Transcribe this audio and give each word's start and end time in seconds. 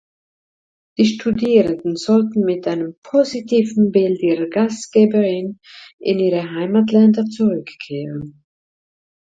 Die 0.97 1.05
Studierenden 1.05 1.95
sollten 1.95 2.39
mit 2.43 2.67
einem 2.67 2.95
positiven 3.03 3.91
Bild 3.91 4.19
ihrer 4.19 4.47
Gastgeberin 4.47 5.59
in 5.99 6.17
ihre 6.17 6.41
Heimatländer 6.55 7.25
zurückkehren. 7.25 8.41